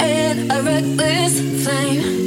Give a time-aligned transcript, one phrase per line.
[0.00, 2.17] in a reckless cut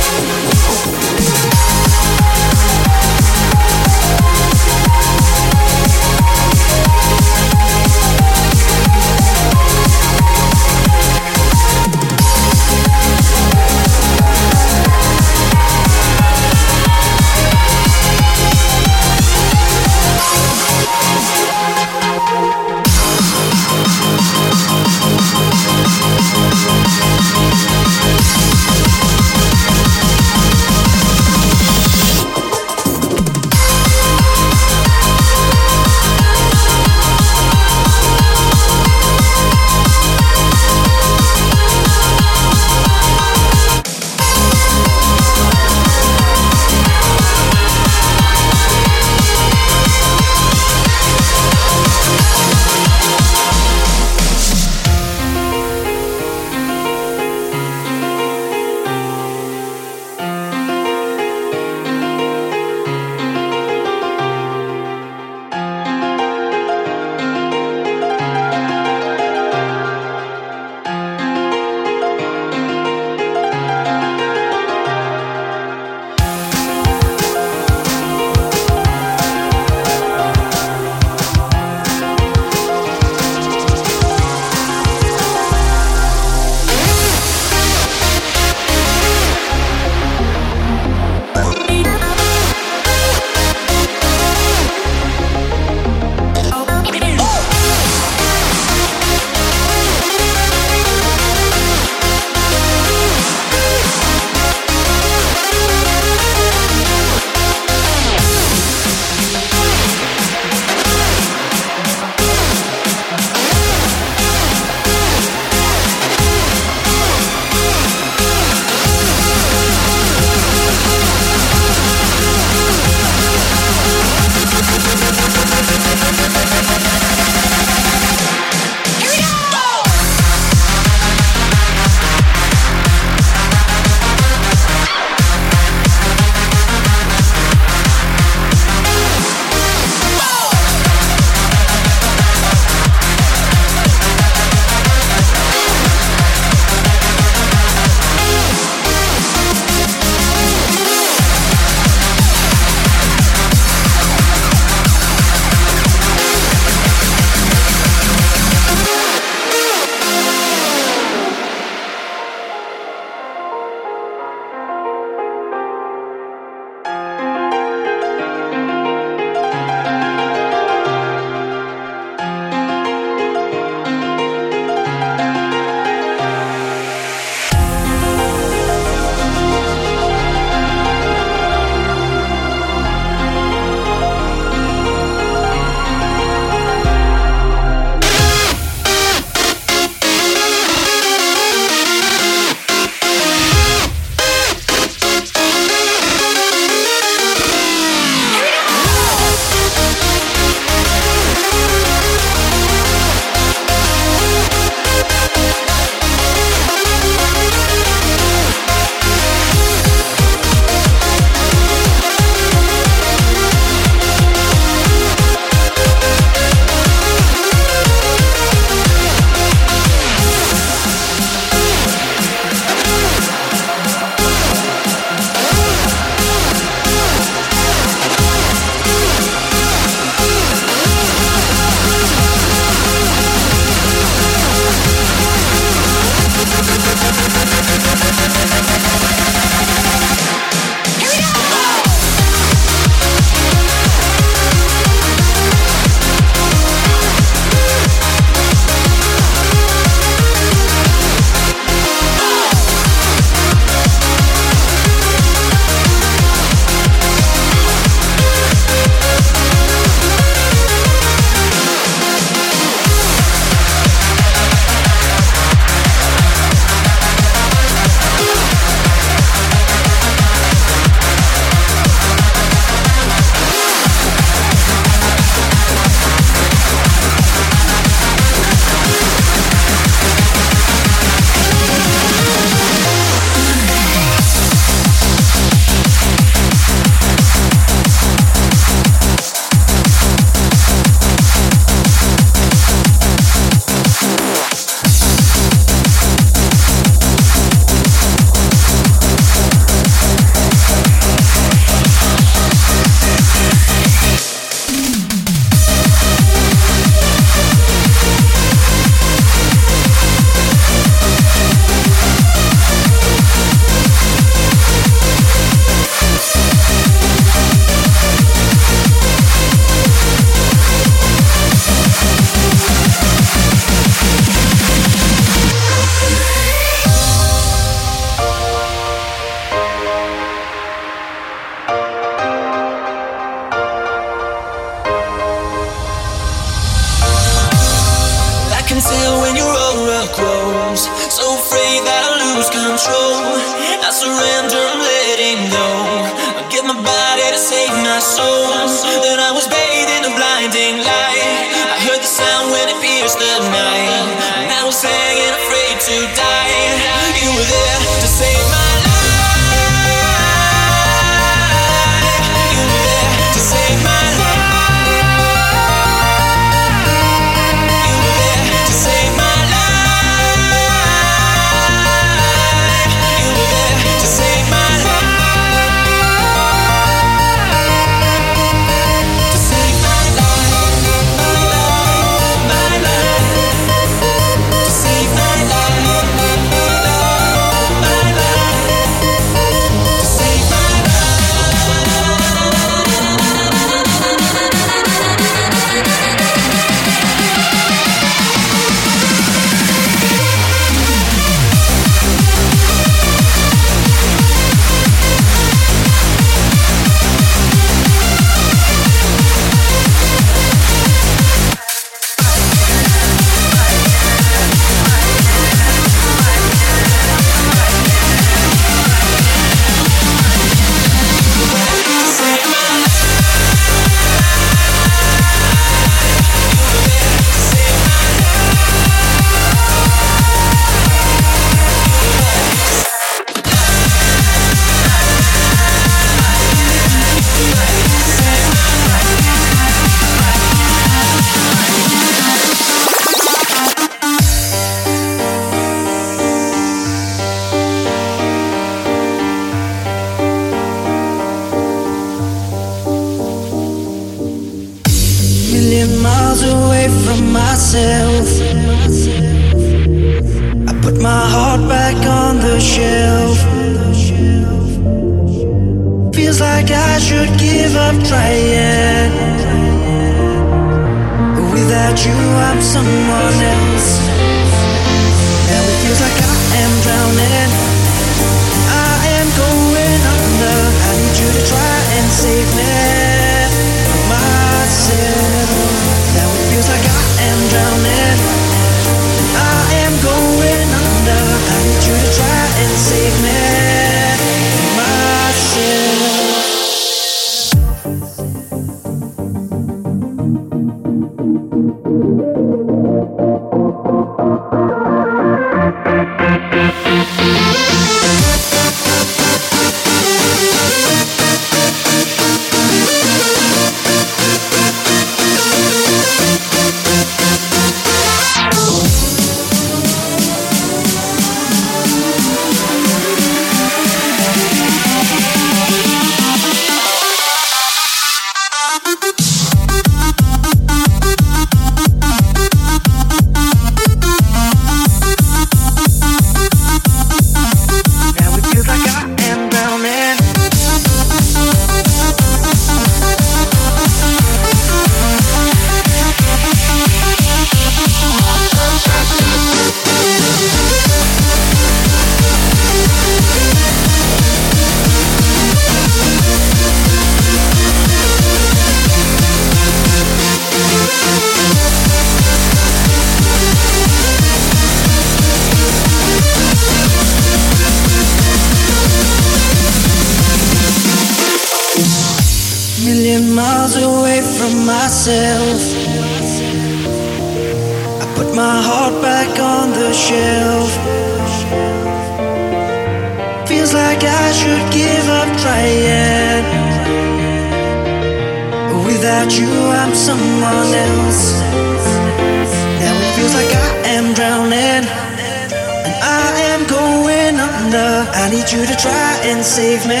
[599.52, 600.00] save me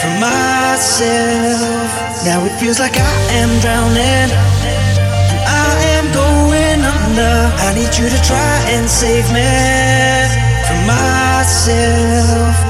[0.00, 1.90] from myself.
[2.24, 4.30] Now it feels like I am drowning.
[5.30, 7.34] And I am going under.
[7.66, 9.50] I need you to try and save me
[10.64, 12.69] from myself.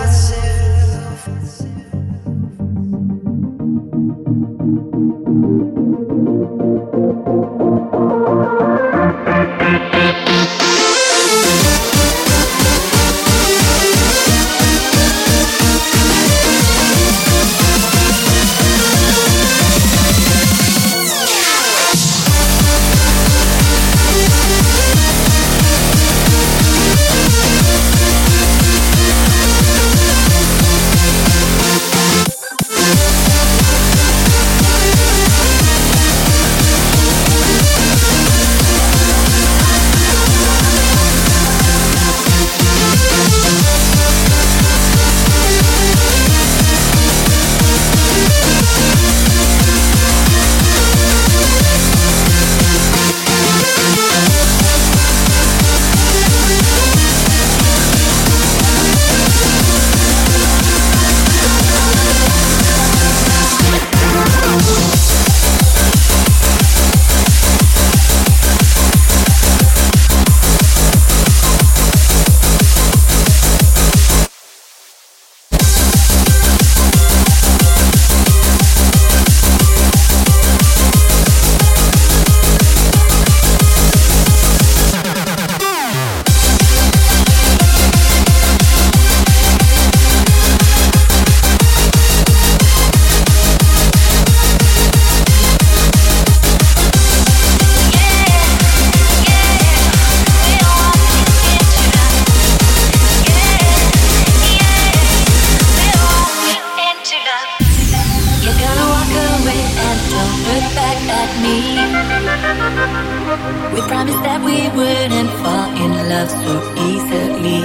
[113.75, 116.55] We promised that we wouldn't fall in love so
[116.89, 117.63] easily.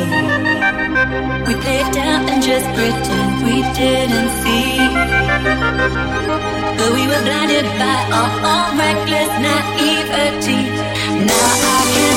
[1.46, 4.82] We played down and just pretend we didn't see.
[6.78, 10.62] But we were blinded by our own reckless naivety.
[11.30, 12.15] Now I can't